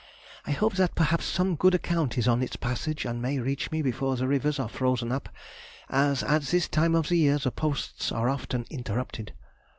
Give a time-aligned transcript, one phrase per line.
[0.47, 3.83] I hope that perhaps some good account is on its passage and may reach me
[3.83, 5.29] before the rivers are frozen up,
[5.91, 9.33] as at this time of the year the posts are often interrupted.